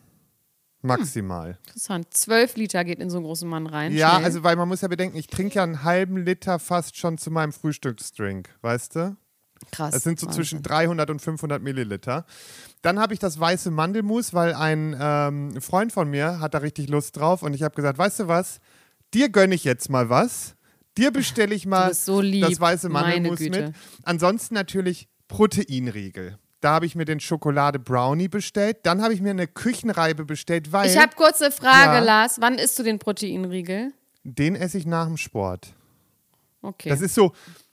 [0.82, 1.58] Maximal.
[1.68, 2.08] Interessant.
[2.14, 3.92] Zwölf Liter geht in so einen großen Mann rein.
[3.92, 4.26] Ja, schnell.
[4.26, 7.32] also weil man muss ja bedenken, ich trinke ja einen halben Liter fast schon zu
[7.32, 9.18] meinem Frühstücksdrink, weißt du?
[9.72, 9.94] Krass.
[9.94, 10.44] Das sind so Wahnsinn.
[10.44, 12.26] zwischen 300 und 500 Milliliter.
[12.82, 16.90] Dann habe ich das weiße Mandelmus, weil ein ähm, Freund von mir hat da richtig
[16.90, 18.60] Lust drauf und ich habe gesagt, weißt du was,
[19.14, 20.56] dir gönne ich jetzt mal was.
[20.98, 23.74] Dir bestelle ich mal so das weiße Mandelmus mit.
[24.04, 26.38] Ansonsten natürlich Proteinriegel.
[26.62, 28.80] Da habe ich mir den Schokolade Brownie bestellt.
[28.84, 32.00] Dann habe ich mir eine Küchenreibe bestellt, weil Ich habe kurze Frage, Ja.
[32.00, 32.38] Lars.
[32.42, 33.94] Wann isst du den Proteinriegel?
[34.24, 35.74] den esse ich nach dem Sport.
[36.62, 36.90] Okay.
[36.90, 37.32] Das ist so,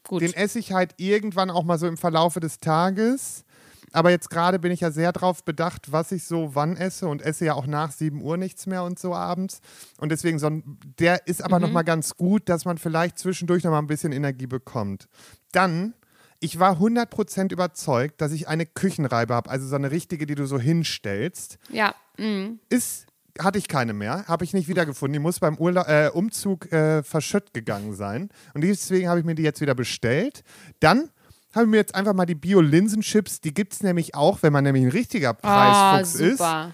[0.09, 0.23] Gut.
[0.23, 3.45] den esse ich halt irgendwann auch mal so im Verlaufe des Tages.
[3.93, 7.23] Aber jetzt gerade bin ich ja sehr drauf bedacht, was ich so wann esse und
[7.23, 9.61] esse ja auch nach 7 Uhr nichts mehr und so abends.
[9.99, 11.63] Und deswegen, so ein, der ist aber Mhm.
[11.67, 15.09] noch mal ganz gut, dass man vielleicht zwischendurch noch mal ein bisschen Energie bekommt.
[15.53, 15.95] Dann,
[16.41, 20.47] ich war 100% überzeugt, dass ich eine Küchenreibe habe, also so eine richtige, die du
[20.47, 21.95] so hinstellst ja.
[22.19, 22.59] Mm.
[22.69, 23.07] ist,
[23.41, 25.13] hatte ich keine mehr, habe ich nicht wiedergefunden.
[25.15, 28.31] Die muss beim Urla äh, Umzug äh, verschütt gegangen sein.
[28.55, 30.43] Und deswegen habe ich mir die jetzt wieder bestellt.
[30.81, 31.11] Dann
[31.55, 34.65] habe ich mir jetzt einfach mal die Bio-Linsenchips, die gibt es nämlich auch, wenn man
[34.65, 36.39] nämlich ein richtiger Ah, Preisfuchs ist.
[36.39, 36.73] super.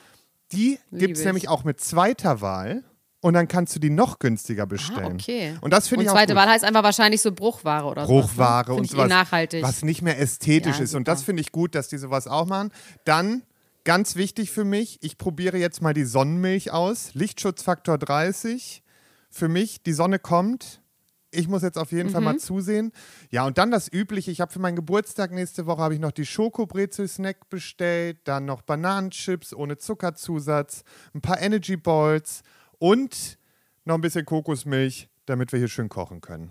[0.52, 1.26] Die gibt es ich.
[1.26, 2.82] nämlich auch mit zweiter Wahl.
[3.24, 5.12] Und dann kannst du die noch günstiger bestellen.
[5.12, 5.54] Ah, okay.
[5.60, 6.42] Und das finde Und ich auch zweite gut.
[6.42, 8.12] Wahl heißt einfach wahrscheinlich so Bruchware oder so.
[8.12, 9.62] Bruchware und Finde ich eh sowas, nachhaltig.
[9.62, 10.94] was nicht mehr ästhetisch Ja, ist.
[10.94, 11.12] Und super.
[11.12, 12.72] das finde ich gut, dass die sowas auch machen.
[13.04, 13.42] Dann,
[13.84, 17.14] ganz wichtig für mich, ich probiere jetzt mal die Sonnenmilch aus.
[17.14, 18.82] Lichtschutzfaktor 30.
[19.30, 20.80] Für mich, die Sonne kommt.
[21.34, 22.24] Ich muss jetzt auf jeden Fall Mhm.
[22.26, 22.92] mal zusehen.
[23.30, 24.30] Ja, und dann das Übliche.
[24.30, 28.60] Ich habe für meinen Geburtstag nächste Woche habe ich noch die Schokobrezel-Snack bestellt, dann noch
[28.60, 32.42] Bananenchips ohne Zuckerzusatz, ein paar Energy Balls
[32.78, 33.38] und
[33.86, 36.50] noch ein bisschen Kokosmilch, damit wir hier schön kochen können.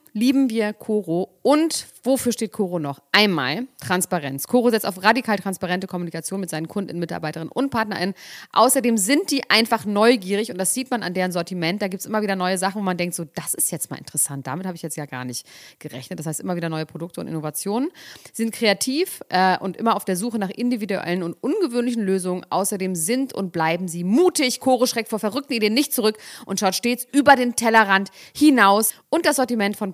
[0.13, 1.29] lieben wir Coro.
[1.41, 3.01] Und wofür steht Coro noch?
[3.11, 4.45] Einmal Transparenz.
[4.47, 8.13] Coro setzt auf radikal transparente Kommunikation mit seinen Kunden, Mitarbeiterinnen und PartnerInnen.
[8.51, 11.81] Außerdem sind die einfach neugierig und das sieht man an deren Sortiment.
[11.81, 13.97] Da gibt es immer wieder neue Sachen, wo man denkt, so, das ist jetzt mal
[13.97, 14.45] interessant.
[14.47, 15.47] Damit habe ich jetzt ja gar nicht
[15.79, 16.19] gerechnet.
[16.19, 17.89] Das heißt, immer wieder neue Produkte und Innovationen.
[18.33, 22.45] Sie sind kreativ äh, und immer auf der Suche nach individuellen und ungewöhnlichen Lösungen.
[22.49, 24.59] Außerdem sind und bleiben sie mutig.
[24.59, 28.93] Coro schreckt vor verrückten Ideen nicht zurück und schaut stets über den Tellerrand hinaus.
[29.09, 29.93] Und das Sortiment von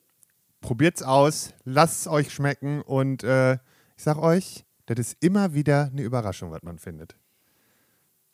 [0.61, 5.89] Probiert's aus, lasst es euch schmecken und äh, ich sag euch, das ist immer wieder
[5.91, 7.15] eine Überraschung, was man findet.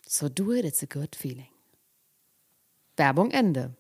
[0.05, 1.47] So do it, it's a good feeling.
[2.95, 3.75] Werbung Ende.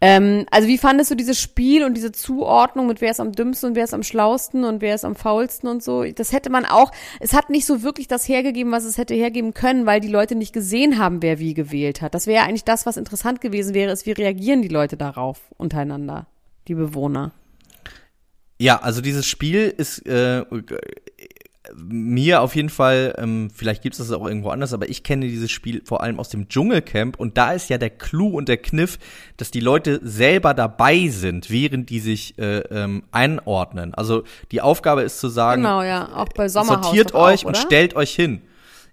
[0.00, 3.70] Ähm, also wie fandest du dieses Spiel und diese Zuordnung mit wer ist am dümmsten
[3.70, 6.04] und wer ist am schlausten und wer ist am faulsten und so?
[6.04, 9.54] Das hätte man auch, es hat nicht so wirklich das hergegeben, was es hätte hergeben
[9.54, 12.14] können, weil die Leute nicht gesehen haben, wer wie gewählt hat.
[12.14, 15.40] Das wäre ja eigentlich das, was interessant gewesen wäre, ist, wie reagieren die Leute darauf
[15.56, 16.26] untereinander,
[16.68, 17.32] die Bewohner.
[18.58, 20.44] Ja, also dieses Spiel ist äh,
[21.76, 25.26] mir auf jeden Fall, ähm, vielleicht gibt es das auch irgendwo anders, aber ich kenne
[25.26, 28.58] dieses Spiel vor allem aus dem Dschungelcamp und da ist ja der Clou und der
[28.58, 28.98] Kniff,
[29.38, 33.94] dass die Leute selber dabei sind, während die sich äh, ähm, einordnen.
[33.94, 38.14] Also die Aufgabe ist zu sagen, Genau, ja, sortiert doch auch, euch und stellt euch
[38.14, 38.42] hin.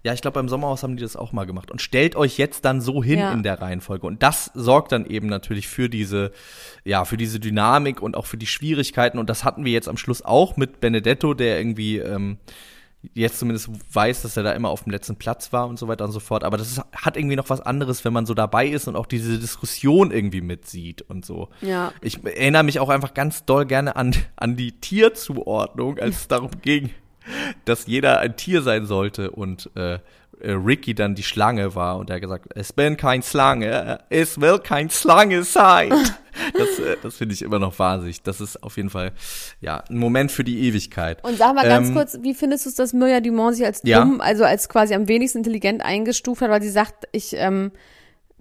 [0.04, 1.70] Ja, ich glaube, beim Sommerhaus haben die das auch mal gemacht.
[1.70, 3.32] Und stellt euch jetzt dann so hin Ja.
[3.32, 4.06] in der Reihenfolge.
[4.06, 6.32] Und das sorgt dann eben natürlich für diese,
[6.84, 9.18] ja, für diese Dynamik und auch für die Schwierigkeiten.
[9.18, 12.38] Und das hatten wir jetzt am Schluss auch mit Benedetto, der irgendwie ähm,
[13.14, 16.04] jetzt zumindest weiß, dass er da immer auf dem letzten Platz war und so weiter
[16.04, 16.42] und so fort.
[16.44, 19.06] Aber das ist, hat irgendwie noch was anderes, wenn man so dabei ist und auch
[19.06, 21.48] diese Diskussion irgendwie mitsieht und so.
[21.60, 21.92] Ja.
[22.00, 26.50] Ich erinnere mich auch einfach ganz doll gerne an, an die Tierzuordnung, als es darum
[26.62, 26.90] ging,
[27.64, 32.10] dass jeder ein Tier sein sollte und äh, äh, Ricky dann die Schlange war und
[32.10, 35.92] er gesagt, es bin kein Schlange, es will kein Schlange sein.
[36.56, 38.22] Das, äh, das finde ich immer noch wahnsinnig.
[38.22, 39.12] Das ist auf jeden Fall
[39.60, 41.22] ja ein Moment für die Ewigkeit.
[41.22, 43.82] Und sag mal ganz Ähm, kurz, wie findest du es, dass Mirja Dumont sich als
[43.84, 44.00] Ja.
[44.00, 47.70] dumm, also als quasi am wenigsten intelligent eingestuft hat, weil sie sagt, ich ähm,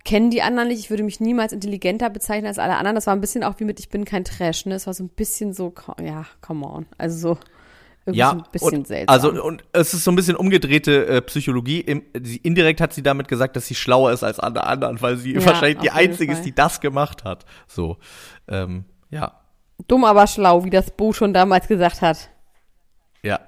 [0.06, 2.96] kenne die anderen nicht, ich würde mich niemals intelligenter bezeichnen als alle anderen.
[2.96, 4.76] Das war ein bisschen auch wie mit Ich bin kein Trash, ne?
[4.76, 6.86] Es war so ein bisschen so, ja, come on.
[6.98, 7.38] Also so,
[8.06, 9.14] Irgendwie Ja, ein bisschen und, seltsam.
[9.14, 11.82] also und es ist so ein bisschen umgedrehte äh, Psychologie.
[11.82, 15.18] Im, sie, indirekt hat sie damit gesagt, dass sie schlauer ist als alle anderen, weil
[15.18, 17.46] sie Ja, wahrscheinlich die einzige ist, die das gemacht hat.
[17.68, 17.98] So,
[18.48, 19.34] ähm, ja,
[19.88, 22.30] Dumm, aber schlau, wie das Bo schon damals gesagt hat.
[23.24, 23.40] ja.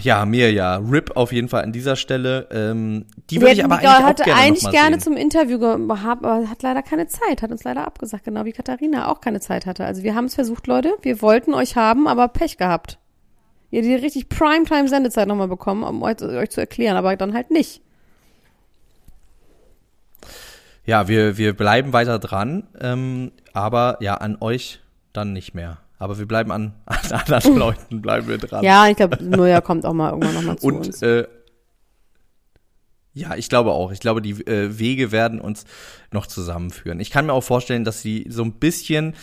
[0.00, 0.76] Ja, mir ja.
[0.76, 2.48] Rip auf jeden Fall an dieser Stelle.
[2.50, 5.00] Ähm, die würde ich aber eigentlich hatte auch gerne eigentlich gerne sehen.
[5.00, 9.10] zum Interview gehabt, aber hat leider keine Zeit, hat uns leider abgesagt, genau wie Katharina
[9.10, 9.84] auch keine Zeit hatte.
[9.84, 12.98] Also wir haben es versucht, Leute, wir wollten euch haben, aber Pech gehabt.
[13.70, 17.82] Ihr die richtig Primetime-Sendezeit nochmal bekommen, um euch, euch zu erklären, aber dann halt nicht.
[20.84, 24.80] Ja, wir, wir bleiben weiter dran, ähm, aber ja, an euch
[25.12, 25.78] dann nicht mehr.
[25.98, 28.64] Aber wir bleiben an, an anderen Leuten, bleiben wir dran.
[28.64, 31.02] Ja, ich glaube, Mirja kommt auch mal irgendwann nochmal zu Und uns.
[31.02, 31.26] äh,
[33.14, 33.92] ja, ich glaube auch.
[33.92, 35.64] Ich glaube, die äh, Wege werden uns
[36.12, 37.00] noch zusammenführen.
[37.00, 39.14] Ich kann mir auch vorstellen, dass sie so ein bisschen,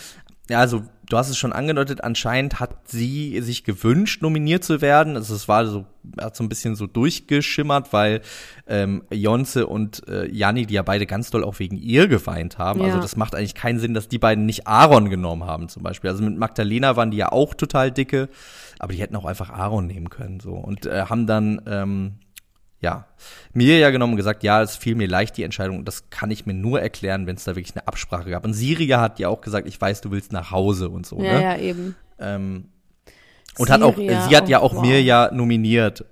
[0.50, 5.16] ja, also du hast es schon angedeutet, anscheinend hat sie sich gewünscht, nominiert zu werden.
[5.16, 5.86] Also es war so,
[6.20, 8.20] hat so ein bisschen so durchgeschimmert, weil
[8.66, 12.82] ähm, Jonze und äh, Janni, die ja beide ganz doll auch wegen ihr geweint haben.
[12.82, 13.02] Also Ja.
[13.02, 16.10] das macht eigentlich keinen Sinn, dass die beiden nicht Aaron genommen haben zum Beispiel.
[16.10, 18.28] Also mit Magdalena waren die ja auch total dicke,
[18.78, 22.12] aber die hätten auch einfach Aaron nehmen können so und äh, haben dann ähm,
[22.84, 23.06] ja,
[23.52, 26.46] mir ja genommen gesagt, ja, es fiel mir leicht die Entscheidung und das kann ich
[26.46, 28.44] mir nur erklären, wenn es da wirklich eine Absprache gab.
[28.44, 31.32] Und Siria hat ja auch gesagt, ich weiß, du willst nach Hause und so, ja,
[31.32, 31.42] ne?
[31.42, 31.96] ja, eben.
[32.20, 32.66] Ähm,
[33.56, 34.82] und hat auch, sie hat ja oh, auch wow.
[34.82, 36.04] mir ja nominiert.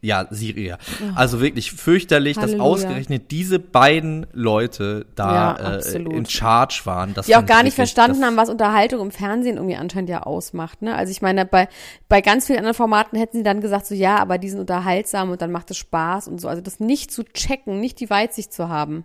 [0.00, 0.78] Ja, Siria.
[1.16, 2.62] Also wirklich fürchterlich, dass Halleluja.
[2.64, 6.12] ausgerechnet diese beiden Leute Ja, da äh, absolut.
[6.12, 7.14] in Charge waren.
[7.26, 10.82] Die auch gar ich nicht verstanden haben, was Unterhaltung im Fernsehen irgendwie anscheinend ja ausmacht.
[10.82, 10.94] Ne?
[10.94, 11.68] Also ich meine, bei,
[12.08, 15.30] bei ganz vielen anderen Formaten hätten sie dann gesagt, so ja, aber die sind unterhaltsam
[15.30, 16.46] und dann macht es Spaß und so.
[16.46, 19.04] Also das nicht zu checken, nicht die Weitsicht zu haben.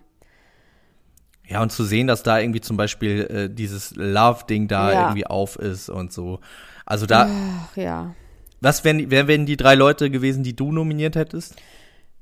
[1.48, 5.00] Ja, und zu sehen, dass da irgendwie zum Beispiel äh, dieses Love-Ding da Ja.
[5.02, 6.38] irgendwie auf ist und so.
[6.86, 8.14] Also da, Ach ja.
[8.64, 11.54] Was wären, die- wer wären die drei Leute gewesen, die du nominiert hättest?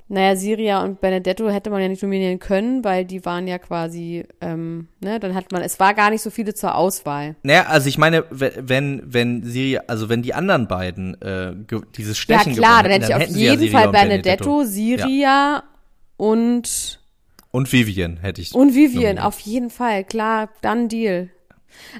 [0.09, 4.25] Naja, Siria und Benedetto hätte man ja nicht nominieren können, weil die waren ja quasi,
[4.43, 7.35] ähm, ne, dann hat man, es war gar nicht so viele zur Auswahl.
[7.43, 11.55] Naja, also ich meine, we- wenn, wenn sie, also wenn die anderen beiden äh,
[11.97, 14.65] dieses Stechen ja klar, gewonnen dann hätte ich auf ja jeden Siria Fall und Benedetto,
[14.65, 15.63] Siria
[16.19, 17.01] und
[17.51, 18.55] Und Vivian hätte ich.
[18.55, 19.25] Und Vivian, nominiert.
[19.25, 21.31] auf jeden Fall, klar, dann Deal.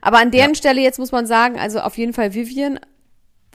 [0.03, 0.55] Aber an deren Ja.
[0.57, 2.79] Stelle jetzt muss man sagen, also auf jeden Fall Vivian,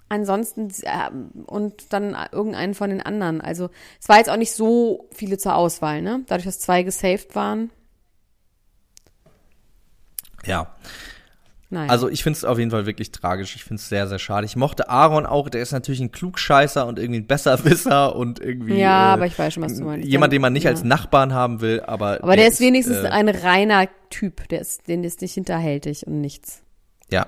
[0.10, 3.42] ansonsten ähm, und dann irgendeinen von den anderen.
[3.42, 3.70] Also
[4.02, 6.24] es war jetzt auch nicht so viele zur Auswahl, ne?
[6.28, 7.70] Dadurch, dass zwei gesaved waren.
[10.46, 10.76] Ja.
[11.70, 11.90] Nein.
[11.90, 13.56] Also ich finde es auf jeden Fall wirklich tragisch.
[13.56, 14.46] Ich finde es sehr, sehr schade.
[14.46, 18.76] Ich mochte Aaron auch, der ist natürlich ein Klugscheißer und irgendwie ein Besserwisser und irgendwie.
[18.78, 20.08] ja, äh, aber ich weiß schon, was du meinst.
[20.08, 20.72] Jemand, den man nicht ja.
[20.72, 22.24] als Nachbarn haben will, aber.
[22.24, 26.22] Aber der ist wenigstens äh, ein reiner Typ, der ist, den ist nicht hinterhältig und
[26.22, 26.62] nichts.
[27.12, 27.28] Ja.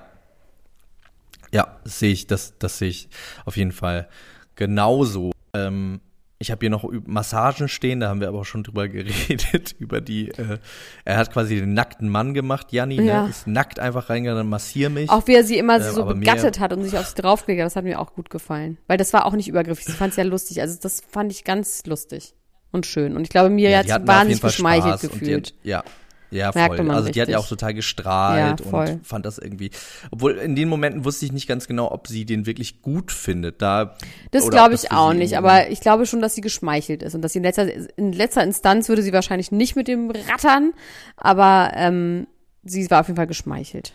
[1.52, 3.08] Ja, das sehe ich, das, das sehe ich
[3.44, 4.08] auf jeden Fall
[4.56, 5.32] genauso.
[5.54, 6.00] Ähm,
[6.42, 10.00] ich habe hier noch Massagen stehen, da haben wir aber auch schon drüber geredet, über
[10.00, 10.58] die, äh,
[11.04, 13.24] er hat quasi den nackten Mann gemacht, Janni, Ja.
[13.24, 13.30] ne?
[13.30, 15.10] ist nackt einfach reingegangen, massier mich.
[15.10, 17.66] Auch wie er sie immer Ähm, so begattet hat und sich auf sie draufgelegt hat,
[17.66, 18.78] das hat mir auch gut gefallen.
[18.86, 20.60] Weil das war auch nicht übergriffig, ich fand es ja lustig.
[20.62, 22.34] Also das fand ich ganz lustig
[22.72, 23.16] und schön.
[23.16, 25.46] Und ich glaube, mir Ja, hat die jeden wahnsinnig geschmeichelt Spaß die gefühlt.
[25.48, 25.84] hat- ja.
[26.30, 26.90] Ja, voll.
[26.90, 27.36] Also die hat ja richtig.
[27.36, 29.70] auch total gestrahlt Ja, und fand das irgendwie.
[30.10, 33.60] Obwohl in den Momenten wusste ich nicht ganz genau, ob sie den wirklich gut findet.
[33.60, 33.96] Da
[34.30, 37.32] Das glaube ich auch nicht, aber ich glaube schon, dass sie geschmeichelt ist und dass
[37.32, 40.72] sie in letzter, in letzter Instanz würde sie wahrscheinlich nicht mit dem rattern,
[41.16, 42.26] aber ähm,
[42.62, 43.92] sie war auf jeden Fall geschmeichelt.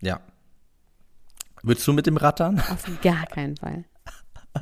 [0.00, 0.20] Ja.
[1.62, 2.62] Würdest du mit dem Rattern?
[2.70, 3.84] Auf gar keinen Fall.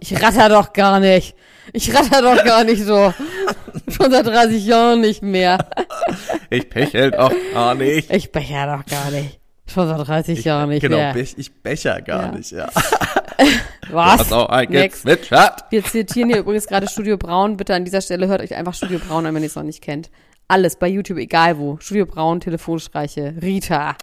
[0.01, 1.35] Ich ratter doch gar nicht.
[1.73, 3.13] Ich ratter doch gar nicht so.
[3.89, 5.59] Schon seit 30 Jahren nicht mehr.
[6.51, 8.11] Ich pechel doch gar nicht.
[8.11, 9.39] Ich becher doch gar nicht.
[9.73, 11.13] Schon seit 30 Jahren nicht genau, mehr.
[11.13, 12.33] bech, ich becher gar Ja.
[12.33, 12.69] nicht, ja.
[13.91, 14.31] Was?
[14.71, 15.03] Nix.
[15.03, 15.65] gezwitschert.
[15.71, 17.57] Wir zitieren hier übrigens gerade Studio Braun.
[17.57, 19.83] Bitte an dieser Stelle hört euch einfach Studio Braun an, wenn ihr es noch nicht
[19.83, 20.11] kennt.
[20.49, 21.77] Alles bei YouTube, egal wo.
[21.81, 23.97] Studio Braun, Telefonstreiche, Rita.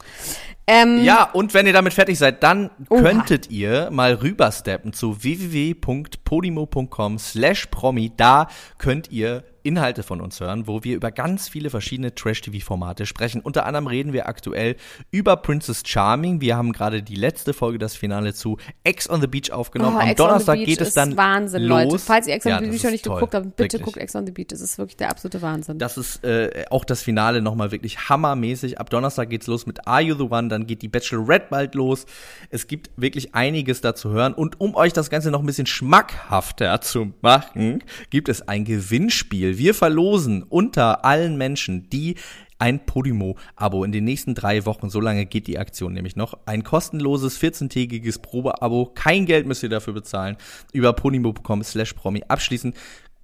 [0.68, 3.02] Ähm, Ja, und wenn ihr damit fertig seid, dann Oha.
[3.02, 8.12] könntet ihr mal rübersteppen zu www.podimo.com slash promi.
[8.16, 13.42] Da könnt ihr Inhalte von uns hören, wo wir über ganz viele verschiedene Trash-TV-Formate sprechen.
[13.42, 14.76] Unter anderem reden wir aktuell
[15.12, 16.40] über Princess Charming.
[16.40, 19.98] Wir haben gerade die letzte Folge, das Finale zu Ex on the Beach aufgenommen.
[19.98, 21.84] Oh, Am Ex Donnerstag geht es dann Wahnsinn, los.
[21.84, 22.00] Leute.
[22.00, 23.16] Falls ihr Ex on Ja, the Beach noch nicht toll.
[23.16, 23.82] geguckt habt, bitte Wirklich.
[23.82, 24.48] guckt Ex on the Beach.
[24.50, 25.80] Das ist wirklich der absolute Wahnsinn.
[25.80, 28.80] Das ist äh, auch das Finale nochmal wirklich hammermäßig.
[28.80, 32.06] Ab Donnerstag geht's los mit Are You the One, dann geht die Bachelorette bald los.
[32.50, 34.34] Es gibt wirklich einiges da zu hören.
[34.34, 39.55] Und um euch das Ganze noch ein bisschen schmackhafter zu machen, gibt es ein Gewinnspiel.
[39.58, 42.16] Wir verlosen unter allen Menschen, die
[42.58, 46.64] ein Podimo-Abo in den nächsten drei Wochen, so lange geht die Aktion nämlich noch, ein
[46.64, 50.38] kostenloses 14-tägiges Probeabo, kein Geld müsst ihr dafür bezahlen,
[50.72, 52.74] über podimo.com slash promi abschließen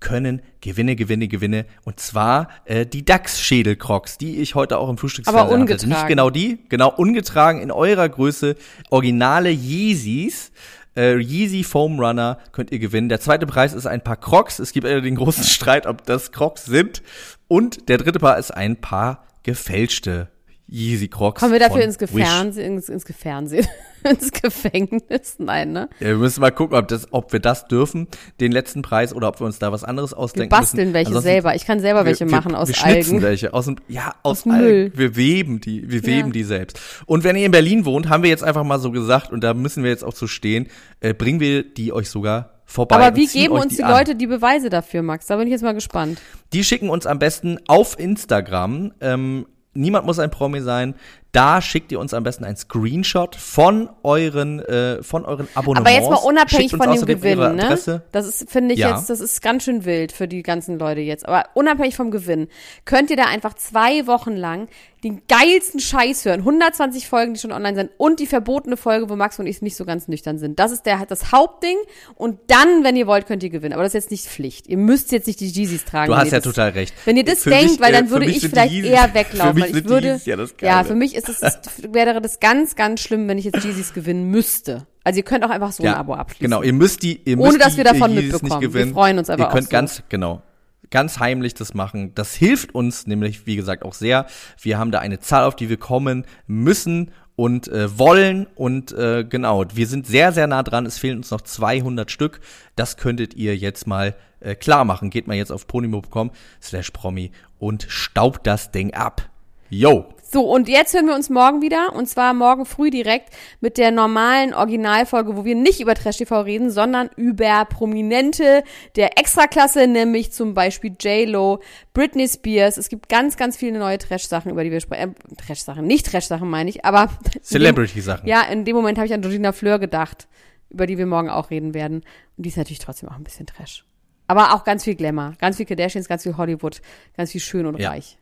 [0.02, 1.66] können Gewinne, Gewinne, Gewinne.
[1.86, 5.94] Und zwar äh, die DAX-Schädelcrocs, die ich heute auch im Frühstücksfernsehen Aber ungetragen.
[5.94, 6.02] Hatte.
[6.02, 8.58] Nicht genau die, genau ungetragen in eurer Größe.
[8.90, 10.52] Originale Yeezys.
[10.96, 13.10] Äh, Yeezy Foam Runner könnt ihr gewinnen.
[13.10, 14.60] Der zweite Preis ist ein paar Crocs.
[14.60, 17.02] Es gibt den großen Streit, ob das Crocs sind.
[17.48, 20.30] Und der dritte Paar ist ein paar gefälschte
[20.72, 21.40] Yeezy Crocs.
[21.40, 21.98] Kommen wir dafür ins.
[21.98, 23.68] Gefernsehen, ins, ins Gefernsehen,
[24.10, 25.36] ins Gefängnis?
[25.38, 25.90] Nein, ne?
[26.00, 28.08] Ja, wir müssen mal gucken, ob, das, ob wir das dürfen,
[28.40, 30.94] den letzten Preis, oder ob wir uns da was anderes Wir ausdenken basteln müssen.
[30.94, 31.56] welche Ansonsten- selber.
[31.56, 33.22] Ich kann selber welche wir, machen wir, aus wir schnitzen Algen.
[33.22, 34.64] welche aus dem ja aus, Aus Algen.
[34.66, 34.92] Müll.
[34.96, 36.34] Wir weben die, wir weben Ja.
[36.34, 36.80] die selbst.
[37.06, 39.54] Und wenn ihr in Berlin wohnt, haben wir jetzt einfach mal so gesagt und da
[39.54, 40.68] müssen wir jetzt auch zu stehen,
[41.02, 42.96] äh, bringen wir die euch sogar vorbei.
[42.96, 43.92] Aber wie geben uns die an.
[43.92, 45.26] Leute die Beweise dafür, Max?
[45.28, 46.22] Da bin ich jetzt mal gespannt.
[46.54, 48.94] Die schicken uns am besten auf Instagram.
[49.02, 50.96] Ähm, niemand muss ein Promi sein.
[51.32, 55.90] Da schickt ihr uns am besten ein Screenshot von euren äh, von euren Abonnements.
[55.90, 58.02] Aber jetzt mal unabhängig von dem Gewinn, ne?
[58.12, 58.96] Das ist, finde ich Ja.
[58.96, 61.26] jetzt, das ist ganz schön wild für die ganzen Leute jetzt.
[61.26, 62.48] Aber unabhängig vom Gewinn,
[62.84, 64.68] könnt ihr da einfach zwei Wochen lang
[65.04, 66.42] den geilsten Scheiß hören.
[66.42, 69.76] 120 Folgen, die schon online sind und die verbotene Folge, wo Max und ich nicht
[69.76, 70.60] so ganz nüchtern sind.
[70.60, 71.78] Das ist der, das Hauptding.
[72.16, 73.74] Und dann, wenn ihr wollt, könnt ihr gewinnen.
[73.74, 74.68] Aber das ist jetzt nicht Pflicht.
[74.68, 76.12] Ihr müsst jetzt nicht die Jeezys tragen.
[76.12, 76.94] Du hast ja das, total recht.
[77.06, 79.08] Wenn ihr das Für denkt, mich, weil äh, dann für würde mich ich vielleicht eher
[79.10, 79.56] für weglaufen.
[79.56, 80.88] mich weil ich sind die würde, Yeezys ja das ja, Geile.
[80.88, 84.30] für mich ist es, das wäre das ganz, ganz schlimm, wenn ich jetzt Jeezys gewinnen
[84.30, 84.88] müsste.
[85.04, 86.44] Also ihr könnt auch einfach so ein Abo abschließen.
[86.44, 88.60] Genau, ihr müsst die, ihr Ohne, müsst dass die, wir davon Yeezys mitbekommen.
[88.60, 88.90] Nicht gewinnen.
[88.90, 89.72] Wir freuen uns einfach Ihr könnt auch so.
[89.72, 90.42] ganz, genau,
[90.90, 92.14] ganz heimlich das machen.
[92.16, 94.28] Das hilft uns nämlich, wie gesagt, auch sehr.
[94.62, 99.24] Wir haben da eine Zahl, auf die wir kommen müssen und äh, wollen und äh,
[99.24, 100.86] genau, wir sind sehr, sehr nah dran.
[100.86, 102.40] Es fehlen uns noch 200 Stück.
[102.76, 105.10] Das könntet ihr jetzt mal äh, klar machen.
[105.10, 106.32] Geht mal jetzt auf ponimo.com
[106.62, 109.30] slash promi und staubt das Ding ab.
[109.70, 110.14] Yo!
[110.32, 111.94] So, und jetzt hören wir uns morgen wieder.
[111.94, 116.40] Und zwar morgen früh direkt mit der normalen Originalfolge, wo wir nicht über Trash TV
[116.42, 118.64] reden, sondern über Prominente
[118.96, 121.60] der Extraklasse, nämlich zum Beispiel J-Lo,
[121.94, 122.78] Britney Spears.
[122.78, 125.16] Es gibt ganz, ganz viele neue Trash-Sachen, über die wir sprechen.
[125.16, 127.10] Äh, Trash-Sachen, nicht Trash-Sachen meine ich, aber.
[127.42, 128.26] Celebrity-Sachen.
[128.26, 130.30] Ja, in dem Moment habe ich an Georgina Fleur gedacht,
[130.70, 132.04] über die wir morgen auch reden werden.
[132.38, 133.84] Und die ist natürlich trotzdem auch ein bisschen Trash.
[134.28, 136.82] Aber auch ganz viel Glamour, ganz viel Kardashians, ganz viel Hollywood,
[137.18, 137.90] ganz viel schön und Ja.
[137.90, 138.18] reich.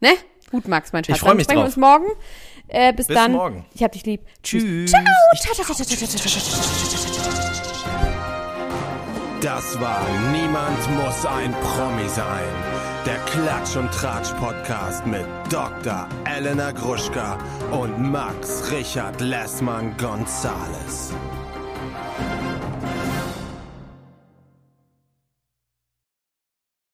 [0.00, 0.10] Ne?
[0.50, 1.16] Gut, Max, mein Schatz.
[1.16, 1.66] Ich freue mich dann sprechen drauf.
[1.66, 2.06] uns morgen.
[2.68, 3.32] Äh, bis, bis dann.
[3.32, 3.66] Morgen.
[3.74, 4.22] Ich hab dich lieb.
[4.42, 4.90] Tschüss.
[4.90, 5.02] Ciao.
[9.40, 12.48] Das war Niemand muss ein Promi sein.
[13.04, 16.08] Der Klatsch und Tratsch Podcast mit Dr.
[16.24, 17.38] Elena Gruschka
[17.70, 21.12] und Max Richard Lessmann Gonzales.